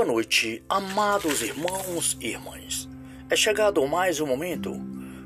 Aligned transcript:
Boa 0.00 0.12
noite, 0.12 0.64
amados 0.66 1.42
irmãos 1.42 2.16
e 2.22 2.28
irmãs. 2.28 2.88
É 3.28 3.36
chegado 3.36 3.86
mais 3.86 4.18
um 4.18 4.26
momento 4.26 4.72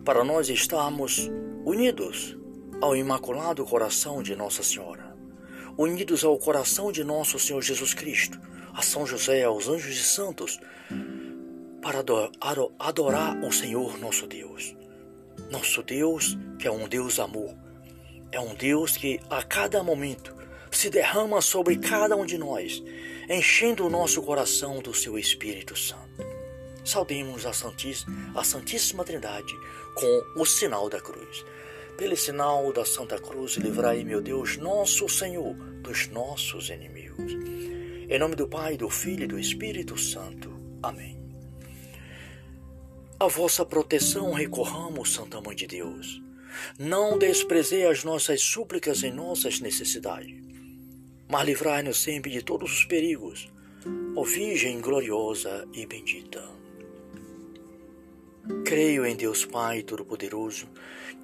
para 0.04 0.24
nós 0.24 0.48
estarmos 0.48 1.30
unidos 1.64 2.36
ao 2.80 2.96
Imaculado 2.96 3.64
Coração 3.64 4.20
de 4.20 4.34
Nossa 4.34 4.64
Senhora, 4.64 5.16
unidos 5.78 6.24
ao 6.24 6.36
coração 6.36 6.90
de 6.90 7.04
nosso 7.04 7.38
Senhor 7.38 7.62
Jesus 7.62 7.94
Cristo, 7.94 8.36
a 8.74 8.82
São 8.82 9.06
José, 9.06 9.44
aos 9.44 9.68
anjos 9.68 9.96
e 9.96 10.02
santos, 10.02 10.58
para 11.80 12.00
adorar 12.80 13.38
o 13.44 13.52
Senhor 13.52 13.96
nosso 14.00 14.26
Deus. 14.26 14.74
Nosso 15.52 15.84
Deus, 15.84 16.36
que 16.58 16.66
é 16.66 16.72
um 16.72 16.88
Deus 16.88 17.20
amor, 17.20 17.54
é 18.32 18.40
um 18.40 18.56
Deus 18.56 18.96
que 18.96 19.20
a 19.30 19.40
cada 19.40 19.84
momento 19.84 20.34
se 20.72 20.90
derrama 20.90 21.40
sobre 21.40 21.76
cada 21.76 22.16
um 22.16 22.26
de 22.26 22.36
nós, 22.36 22.82
enchendo 23.28 23.86
o 23.86 23.90
nosso 23.90 24.22
coração 24.22 24.80
do 24.80 24.92
seu 24.92 25.18
Espírito 25.18 25.76
Santo. 25.76 26.24
Saudemos 26.84 27.46
a 27.46 27.52
Santíssima, 27.52 28.38
a 28.38 28.44
Santíssima 28.44 29.04
Trindade 29.04 29.54
com 29.94 30.40
o 30.40 30.44
sinal 30.44 30.88
da 30.90 31.00
cruz. 31.00 31.44
Pelo 31.96 32.16
sinal 32.16 32.72
da 32.72 32.84
Santa 32.84 33.18
Cruz, 33.18 33.52
livrai, 33.52 34.02
meu 34.04 34.20
Deus, 34.20 34.56
nosso 34.56 35.08
Senhor, 35.08 35.54
dos 35.80 36.08
nossos 36.08 36.68
inimigos. 36.68 37.32
Em 38.08 38.18
nome 38.18 38.34
do 38.34 38.48
Pai, 38.48 38.76
do 38.76 38.90
Filho 38.90 39.24
e 39.24 39.28
do 39.28 39.38
Espírito 39.38 39.96
Santo. 39.96 40.52
Amém. 40.82 41.18
A 43.18 43.28
vossa 43.28 43.64
proteção 43.64 44.32
recorramos, 44.32 45.14
Santa 45.14 45.40
Mãe 45.40 45.54
de 45.54 45.66
Deus. 45.66 46.20
Não 46.78 47.16
desprezei 47.16 47.86
as 47.86 48.04
nossas 48.04 48.42
súplicas 48.42 49.02
em 49.02 49.12
nossas 49.12 49.60
necessidades 49.60 50.43
mas 51.28 51.46
livrai-nos 51.46 52.02
sempre 52.02 52.30
de 52.30 52.42
todos 52.42 52.72
os 52.72 52.84
perigos, 52.84 53.48
ó 54.14 54.22
Virgem 54.22 54.80
gloriosa 54.80 55.66
e 55.72 55.86
bendita. 55.86 56.42
Creio 58.64 59.06
em 59.06 59.16
Deus 59.16 59.44
Pai 59.44 59.82
Todo-Poderoso, 59.82 60.68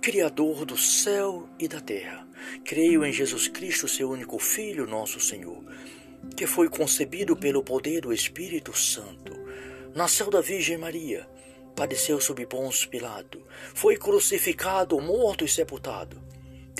Criador 0.01 0.65
do 0.65 0.77
céu 0.77 1.49
e 1.59 1.69
da 1.69 1.81
terra. 1.81 2.27
Creio 2.65 3.05
em 3.05 3.13
Jesus 3.13 3.47
Cristo, 3.49 3.87
seu 3.87 4.11
único 4.11 4.39
Filho, 4.39 4.87
nosso 4.87 5.21
Senhor, 5.21 5.63
que 6.35 6.47
foi 6.47 6.69
concebido 6.69 7.37
pelo 7.37 7.63
poder 7.63 8.01
do 8.01 8.13
Espírito 8.13 8.77
Santo. 8.77 9.39
Nasceu 9.95 10.31
da 10.31 10.41
Virgem 10.41 10.79
Maria, 10.79 11.29
padeceu 11.77 12.21
sob 12.21 12.47
Pôncio 12.47 12.89
Pilato, 12.89 13.43
foi 13.75 13.97
crucificado, 13.97 14.99
morto 15.01 15.45
e 15.45 15.49
sepultado 15.49 16.30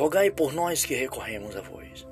rogai 0.00 0.30
por 0.30 0.54
nós 0.54 0.82
que 0.82 0.94
recorremos 0.94 1.54
a 1.54 1.60
vós. 1.60 2.08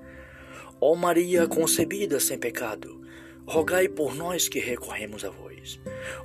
Ó 0.79 0.95
Maria 0.95 1.49
concebida 1.49 2.21
sem 2.21 2.39
pecado, 2.39 3.01
rogai 3.47 3.89
por 3.89 4.15
nós 4.15 4.47
que 4.47 4.59
recorremos 4.59 5.25
a 5.25 5.31
vós. 5.31 5.81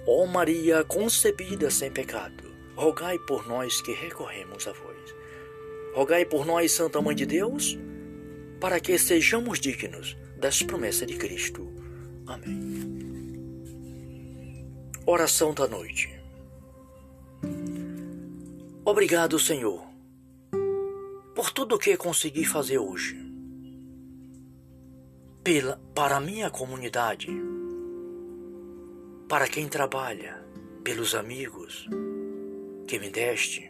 Ó 0.05 0.25
Maria 0.25 0.83
concebida 0.83 1.71
sem 1.71 1.89
pecado, 1.89 2.53
rogai 2.75 3.17
por 3.17 3.47
nós 3.47 3.81
que 3.81 3.93
recorremos 3.93 4.67
a 4.67 4.73
vós. 4.73 5.15
Rogai 5.95 6.25
por 6.25 6.45
nós, 6.45 6.73
Santa 6.73 7.01
Mãe 7.01 7.15
de 7.15 7.25
Deus, 7.25 7.79
para 8.59 8.81
que 8.81 8.97
sejamos 8.97 9.57
dignos 9.57 10.17
das 10.35 10.61
promessas 10.61 11.07
de 11.07 11.15
Cristo. 11.15 11.71
Amém. 12.27 13.39
Oração 15.05 15.53
da 15.53 15.65
noite. 15.65 16.09
Obrigado, 18.83 19.39
Senhor 19.39 19.92
por 21.43 21.51
tudo 21.51 21.75
o 21.75 21.77
que 21.77 21.97
consegui 21.97 22.45
fazer 22.45 22.77
hoje. 22.77 23.19
Pela, 25.43 25.77
para 25.93 26.15
a 26.15 26.21
minha 26.21 26.49
comunidade, 26.49 27.27
para 29.27 29.45
quem 29.49 29.67
trabalha, 29.67 30.41
pelos 30.85 31.13
amigos 31.13 31.85
que 32.87 32.97
me 32.97 33.09
deste. 33.09 33.69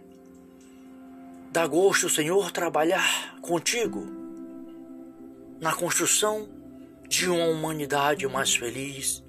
Dá 1.51 1.66
gosto, 1.66 2.09
Senhor, 2.09 2.51
trabalhar 2.51 3.39
contigo 3.41 4.05
na 5.59 5.73
construção 5.73 6.47
de 7.09 7.28
uma 7.28 7.47
humanidade 7.47 8.28
mais 8.28 8.53
feliz 8.53 9.23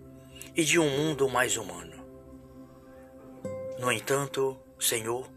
e 0.55 0.63
de 0.63 0.79
um 0.79 0.91
mundo 0.91 1.31
mais 1.31 1.57
humano. 1.57 1.97
No 3.79 3.91
entanto, 3.91 4.55
Senhor, 4.79 5.31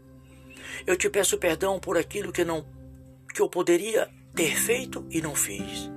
eu 0.86 0.94
te 0.94 1.08
peço 1.08 1.38
perdão 1.38 1.80
por 1.80 1.96
aquilo 1.96 2.30
que 2.30 2.44
não 2.44 2.76
que 3.32 3.40
eu 3.40 3.48
poderia 3.48 4.08
ter 4.34 4.56
feito 4.56 5.04
e 5.10 5.20
não 5.20 5.34
fiz. 5.34 5.90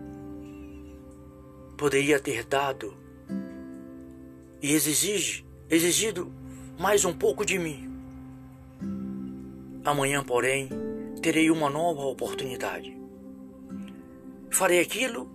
Poderia 1.77 2.19
ter 2.19 2.43
dado 2.45 2.95
e 4.61 4.73
exigir, 4.73 5.45
exigido 5.69 6.31
mais 6.79 7.05
um 7.05 7.13
pouco 7.13 7.45
de 7.45 7.57
mim. 7.57 7.89
Amanhã, 9.83 10.23
porém, 10.23 10.69
terei 11.21 11.49
uma 11.49 11.69
nova 11.69 12.01
oportunidade. 12.01 12.95
Farei 14.49 14.79
aquilo 14.79 15.29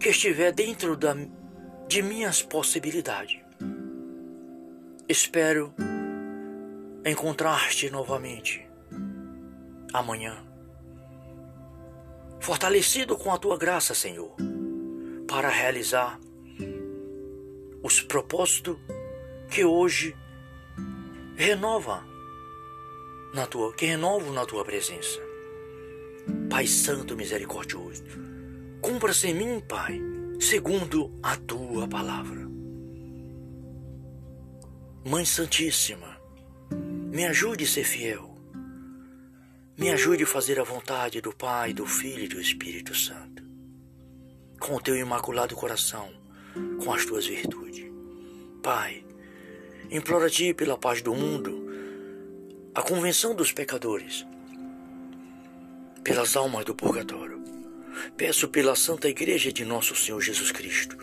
que 0.00 0.08
estiver 0.08 0.52
dentro 0.52 0.96
da, 0.96 1.14
de 1.86 2.02
minhas 2.02 2.42
possibilidades. 2.42 3.40
Espero 5.08 5.72
encontrar-te 7.04 7.88
novamente 7.90 8.67
amanhã 9.92 10.48
fortalecido 12.40 13.16
com 13.16 13.32
a 13.32 13.38
tua 13.38 13.58
graça, 13.58 13.94
Senhor, 13.94 14.34
para 15.26 15.48
realizar 15.48 16.18
os 17.82 18.00
propósitos 18.00 18.76
que 19.50 19.64
hoje 19.64 20.16
renova 21.36 22.04
na 23.34 23.46
tua, 23.46 23.74
que 23.74 23.86
renovo 23.86 24.32
na 24.32 24.46
tua 24.46 24.64
presença. 24.64 25.20
Pai 26.48 26.66
Santo 26.66 27.16
Misericordioso, 27.16 28.02
cumpra-se 28.80 29.28
em 29.28 29.34
mim, 29.34 29.60
Pai, 29.60 30.00
segundo 30.40 31.12
a 31.22 31.36
tua 31.36 31.86
palavra. 31.86 32.48
Mãe 35.04 35.24
Santíssima, 35.24 36.18
me 36.70 37.24
ajude 37.26 37.64
a 37.64 37.68
ser 37.68 37.84
fiel 37.84 38.37
me 39.78 39.90
ajude 39.90 40.24
a 40.24 40.26
fazer 40.26 40.58
a 40.58 40.64
vontade 40.64 41.20
do 41.20 41.32
Pai, 41.32 41.72
do 41.72 41.86
Filho 41.86 42.24
e 42.24 42.28
do 42.28 42.40
Espírito 42.40 42.96
Santo. 42.96 43.44
Com 44.58 44.74
o 44.74 44.80
teu 44.80 44.96
imaculado 44.96 45.54
coração, 45.54 46.10
com 46.82 46.92
as 46.92 47.04
tuas 47.04 47.24
virtudes. 47.28 47.86
Pai, 48.60 49.04
imploro 49.88 50.24
a 50.24 50.28
ti 50.28 50.52
pela 50.52 50.76
paz 50.76 51.00
do 51.00 51.14
mundo, 51.14 51.64
a 52.74 52.82
convenção 52.82 53.36
dos 53.36 53.52
pecadores, 53.52 54.26
pelas 56.02 56.36
almas 56.36 56.64
do 56.64 56.74
purgatório. 56.74 57.40
Peço 58.16 58.48
pela 58.48 58.74
Santa 58.74 59.08
Igreja 59.08 59.52
de 59.52 59.64
Nosso 59.64 59.94
Senhor 59.94 60.20
Jesus 60.20 60.50
Cristo, 60.50 60.96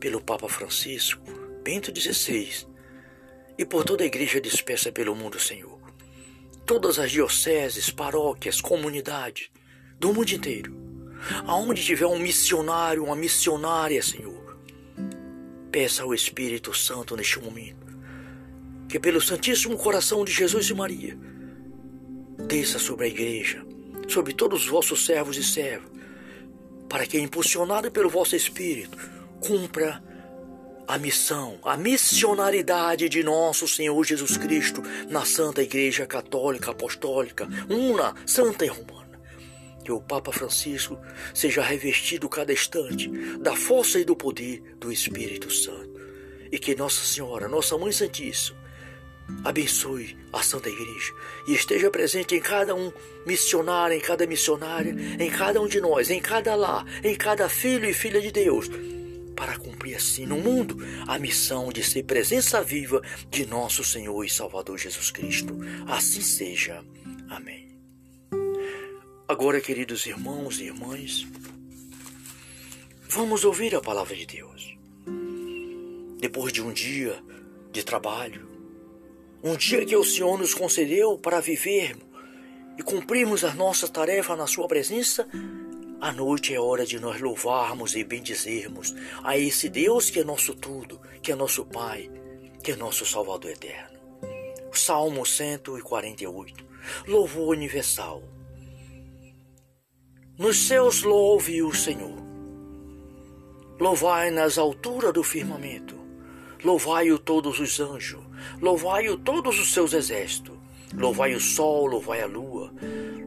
pelo 0.00 0.20
Papa 0.20 0.48
Francisco, 0.48 1.22
Bento 1.62 1.92
XVI 1.96 2.66
e 3.56 3.64
por 3.64 3.84
toda 3.84 4.02
a 4.02 4.06
Igreja 4.06 4.40
dispersa 4.40 4.90
pelo 4.90 5.14
mundo, 5.14 5.38
Senhor 5.38 5.75
todas 6.66 6.98
as 6.98 7.12
dioceses, 7.12 7.90
paróquias, 7.90 8.60
comunidades 8.60 9.48
do 10.00 10.12
mundo 10.12 10.30
inteiro. 10.30 10.74
Aonde 11.46 11.82
tiver 11.82 12.06
um 12.06 12.18
missionário, 12.18 13.04
uma 13.04 13.16
missionária, 13.16 14.02
Senhor, 14.02 14.58
peça 15.70 16.02
ao 16.02 16.12
Espírito 16.12 16.74
Santo 16.74 17.16
neste 17.16 17.38
momento 17.38 17.86
que, 18.88 19.00
pelo 19.00 19.20
Santíssimo 19.20 19.76
Coração 19.76 20.24
de 20.24 20.32
Jesus 20.32 20.68
e 20.68 20.74
Maria, 20.74 21.18
desça 22.46 22.78
sobre 22.78 23.06
a 23.06 23.08
igreja, 23.08 23.64
sobre 24.08 24.32
todos 24.32 24.62
os 24.62 24.68
vossos 24.68 25.04
servos 25.04 25.36
e 25.36 25.44
servas, 25.44 25.90
para 26.88 27.06
que, 27.06 27.18
impulsionado 27.18 27.90
pelo 27.90 28.08
vosso 28.08 28.36
Espírito, 28.36 28.96
cumpra 29.40 30.02
a 30.86 30.98
missão, 30.98 31.58
a 31.64 31.76
missionaridade 31.76 33.08
de 33.08 33.22
nosso 33.22 33.66
Senhor 33.66 34.04
Jesus 34.04 34.36
Cristo 34.36 34.82
na 35.08 35.24
Santa 35.24 35.62
Igreja 35.62 36.06
Católica 36.06 36.70
Apostólica, 36.70 37.48
una, 37.68 38.14
santa 38.24 38.64
e 38.64 38.68
romana. 38.68 39.06
que 39.84 39.92
o 39.92 40.00
Papa 40.00 40.32
Francisco 40.32 40.98
seja 41.32 41.62
revestido 41.62 42.28
cada 42.28 42.52
instante 42.52 43.08
da 43.38 43.54
força 43.54 44.00
e 44.00 44.04
do 44.04 44.16
poder 44.16 44.60
do 44.80 44.90
Espírito 44.90 45.48
Santo. 45.52 45.94
E 46.50 46.58
que 46.58 46.74
Nossa 46.74 47.04
Senhora, 47.04 47.46
Nossa 47.46 47.78
Mãe 47.78 47.92
Santíssima, 47.92 48.58
abençoe 49.44 50.16
a 50.32 50.42
Santa 50.42 50.68
Igreja 50.68 51.12
e 51.46 51.54
esteja 51.54 51.90
presente 51.90 52.34
em 52.34 52.40
cada 52.40 52.74
um 52.74 52.92
missionário, 53.24 53.96
em 53.96 54.00
cada 54.00 54.26
missionária, 54.26 54.94
em 55.20 55.30
cada 55.30 55.60
um 55.60 55.68
de 55.68 55.80
nós, 55.80 56.10
em 56.10 56.20
cada 56.20 56.54
lar, 56.54 56.84
em 57.02 57.14
cada 57.14 57.48
filho 57.48 57.88
e 57.88 57.92
filha 57.92 58.20
de 58.20 58.32
Deus, 58.32 58.68
para 59.36 59.58
cumprir 59.58 59.94
assim 59.94 60.26
no 60.26 60.38
mundo 60.38 60.78
a 61.06 61.18
missão 61.18 61.70
de 61.70 61.84
ser 61.84 62.04
presença 62.04 62.62
viva 62.62 63.00
de 63.30 63.46
nosso 63.46 63.84
Senhor 63.84 64.24
e 64.24 64.30
Salvador 64.30 64.78
Jesus 64.78 65.10
Cristo. 65.10 65.56
Assim 65.86 66.22
seja. 66.22 66.82
Amém. 67.28 67.68
Agora, 69.28 69.60
queridos 69.60 70.06
irmãos 70.06 70.58
e 70.60 70.64
irmãs, 70.64 71.26
vamos 73.08 73.44
ouvir 73.44 73.74
a 73.74 73.80
palavra 73.80 74.16
de 74.16 74.24
Deus. 74.24 74.76
Depois 76.18 76.52
de 76.52 76.62
um 76.62 76.72
dia 76.72 77.22
de 77.70 77.84
trabalho, 77.84 78.48
um 79.42 79.56
dia 79.56 79.84
que 79.84 79.94
o 79.94 80.04
Senhor 80.04 80.38
nos 80.38 80.54
concedeu 80.54 81.18
para 81.18 81.40
vivermos 81.40 82.06
e 82.78 82.82
cumprirmos 82.82 83.44
a 83.44 83.54
nossa 83.54 83.88
tarefa 83.88 84.36
na 84.36 84.46
Sua 84.46 84.66
presença, 84.68 85.28
a 86.00 86.12
noite 86.12 86.54
é 86.54 86.60
hora 86.60 86.84
de 86.84 87.00
nós 87.00 87.20
louvarmos 87.20 87.94
e 87.96 88.04
bendizermos 88.04 88.94
a 89.24 89.36
esse 89.38 89.68
Deus 89.68 90.10
que 90.10 90.20
é 90.20 90.24
nosso 90.24 90.54
tudo, 90.54 91.00
que 91.22 91.32
é 91.32 91.34
nosso 91.34 91.64
Pai, 91.64 92.10
que 92.62 92.72
é 92.72 92.76
nosso 92.76 93.06
Salvador 93.06 93.50
eterno. 93.50 93.96
Salmo 94.72 95.24
148, 95.24 96.64
Louvor 97.08 97.48
Universal. 97.48 98.22
Nos 100.38 100.58
céus 100.68 101.02
louve 101.02 101.62
o 101.62 101.72
Senhor. 101.72 102.16
Louvai 103.80 104.30
nas 104.30 104.58
alturas 104.58 105.12
do 105.14 105.22
firmamento. 105.22 105.96
Louvai-o 106.62 107.18
todos 107.18 107.58
os 107.58 107.80
anjos. 107.80 108.22
Louvai-o 108.60 109.16
todos 109.16 109.58
os 109.58 109.72
seus 109.72 109.94
exércitos. 109.94 110.56
Louvai 110.94 111.34
o 111.34 111.40
sol, 111.40 111.86
louvai 111.86 112.20
a 112.22 112.26
lua. 112.26 112.55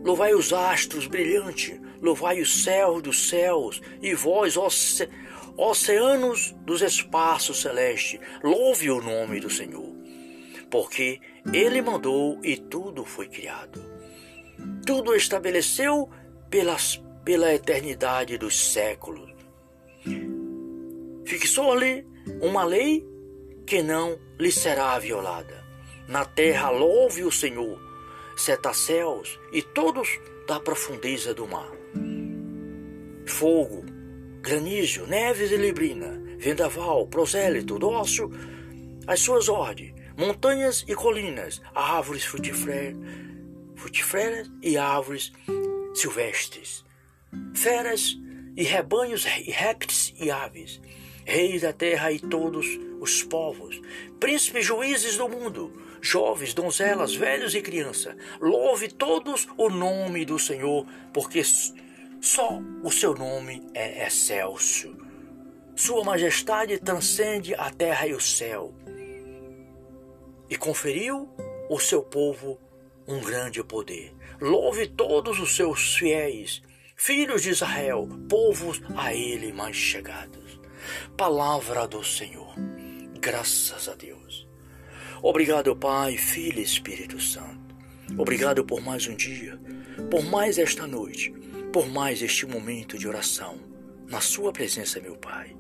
Louvai 0.04 0.34
os 0.34 0.54
astros 0.54 1.08
brilhantes. 1.08 1.80
Louvai 2.02 2.42
o 2.42 2.46
céu 2.46 3.02
dos 3.02 3.30
céus. 3.30 3.82
E 4.02 4.14
vós, 4.14 4.58
oce... 4.58 5.10
oceanos 5.58 6.56
dos 6.66 6.82
espaços 6.82 7.62
celestes. 7.62 8.20
Louve 8.44 8.90
o 8.90 9.02
nome 9.02 9.40
do 9.40 9.50
Senhor. 9.50 9.96
Porque 10.70 11.20
ele 11.52 11.82
mandou 11.82 12.40
e 12.44 12.58
tudo 12.58 13.04
foi 13.04 13.28
criado. 13.28 13.84
Tudo 14.86 15.16
estabeleceu 15.16 16.10
pelas, 16.50 17.02
pela 17.24 17.54
eternidade 17.54 18.38
dos 18.38 18.72
séculos. 18.72 19.30
Fixou 21.26 21.72
ali 21.72 22.08
uma 22.42 22.64
lei 22.64 23.06
que 23.66 23.84
não 23.84 24.18
lhe 24.40 24.52
será 24.52 24.98
violada. 24.98 25.64
Na 26.08 26.26
terra 26.26 26.72
louve 26.72 27.24
o 27.24 27.32
Senhor, 27.32 27.80
céus 28.74 29.40
e 29.52 29.62
todos 29.62 30.20
da 30.48 30.60
profundeza 30.60 31.34
do 31.34 31.48
mar. 31.48 31.72
Fogo, 33.26 33.84
granizo, 34.42 35.06
neves 35.06 35.52
e 35.52 35.58
librina, 35.58 36.22
vendaval, 36.38 37.08
prosélito, 37.08 37.78
dócil, 37.78 38.32
as 39.06 39.20
suas 39.20 39.50
ordens, 39.50 39.94
montanhas 40.18 40.86
e 40.88 40.96
colinas, 40.96 41.62
árvores 41.76 42.26
frutíferas 42.26 42.96
e 44.62 44.78
árvores 44.78 45.32
silvestres, 45.94 46.84
feras 47.54 48.18
e 48.56 48.64
rebanhos 48.64 49.26
e 49.26 49.52
répteis 49.52 50.14
e 50.20 50.32
aves, 50.32 50.82
reis 51.30 51.62
da 51.62 51.72
terra 51.72 52.12
e 52.12 52.20
todos 52.20 52.66
os 53.00 53.24
povos, 53.24 53.80
príncipes 54.20 54.66
juízes 54.66 55.16
do 55.16 55.30
mundo, 55.30 55.72
jovens, 56.02 56.54
donzelas, 56.54 57.16
velhos 57.16 57.54
e 57.54 57.62
crianças, 57.62 58.16
louve 58.42 58.90
todos 58.90 59.48
o 59.56 59.70
nome 59.70 60.26
do 60.26 60.40
Senhor, 60.40 60.86
porque 61.14 61.44
só 62.22 62.60
o 62.84 62.92
seu 62.92 63.14
nome 63.14 63.64
é 63.74 64.08
excelso. 64.08 64.98
Sua 65.76 66.04
majestade 66.04 66.78
transcende 66.80 67.54
a 67.54 67.70
terra 67.70 68.08
e 68.08 68.14
o 68.14 68.20
céu. 68.20 68.74
E 70.50 70.58
conferiu 70.58 71.30
o 71.70 71.80
seu 71.80 72.02
povo 72.02 72.60
um 73.08 73.22
grande 73.22 73.64
poder. 73.64 74.14
Louve 74.42 74.88
todos 74.88 75.40
os 75.40 75.56
seus 75.56 75.96
fiéis, 75.96 76.62
filhos 76.96 77.44
de 77.44 77.52
Israel, 77.52 78.10
povos 78.28 78.82
a 78.96 79.14
ele 79.14 79.54
mais 79.54 79.76
chegados. 79.76 80.49
Palavra 81.18 81.88
do 81.88 82.04
Senhor. 82.04 82.54
Graças 83.20 83.88
a 83.88 83.96
Deus. 83.96 84.48
Obrigado, 85.22 85.76
Pai, 85.76 86.18
Filho 86.18 86.60
e 86.60 86.64
Espírito 86.64 87.20
Santo. 87.20 87.76
Obrigado 88.18 88.64
por 88.64 88.82
mais 88.82 89.08
um 89.08 89.16
dia, 89.16 89.60
por 90.10 90.24
mais 90.24 90.58
esta 90.58 90.88
noite, 90.88 91.32
por 91.72 91.88
mais 91.88 92.22
este 92.22 92.46
momento 92.46 92.98
de 92.98 93.08
oração. 93.08 93.60
Na 94.08 94.22
Sua 94.22 94.52
presença, 94.52 95.00
meu 95.00 95.16
Pai. 95.16 95.56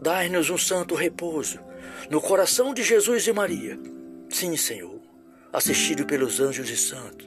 Dai-nos 0.00 0.50
um 0.50 0.58
santo 0.58 0.94
repouso 0.94 1.60
no 2.10 2.20
coração 2.20 2.74
de 2.74 2.82
Jesus 2.82 3.26
e 3.26 3.32
Maria. 3.32 3.78
Sim, 4.28 4.56
Senhor 4.56 5.06
assistido 5.56 6.04
pelos 6.04 6.38
anjos 6.38 6.68
e 6.68 6.76
santos. 6.76 7.26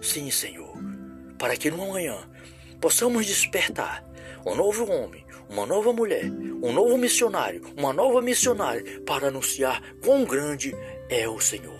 Sim, 0.00 0.30
Senhor, 0.30 0.74
para 1.38 1.54
que 1.54 1.70
no 1.70 1.84
amanhã 1.84 2.16
possamos 2.80 3.26
despertar 3.26 4.02
um 4.46 4.54
novo 4.54 4.90
homem, 4.90 5.21
uma 5.52 5.66
nova 5.66 5.92
mulher, 5.92 6.24
um 6.62 6.72
novo 6.72 6.96
missionário, 6.96 7.60
uma 7.76 7.92
nova 7.92 8.22
missionária 8.22 9.00
para 9.02 9.28
anunciar 9.28 9.82
quão 10.02 10.24
grande 10.24 10.74
é 11.10 11.28
o 11.28 11.38
Senhor. 11.38 11.78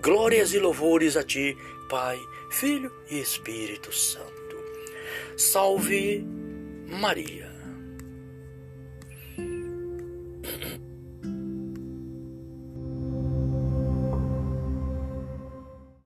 Glórias 0.00 0.54
e 0.54 0.58
louvores 0.60 1.16
a 1.16 1.24
Ti, 1.24 1.56
Pai, 1.90 2.16
Filho 2.50 2.92
e 3.10 3.18
Espírito 3.18 3.92
Santo. 3.92 4.56
Salve 5.36 6.24
Maria. 6.86 7.47